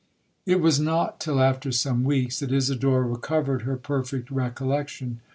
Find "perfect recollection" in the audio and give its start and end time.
3.77-5.19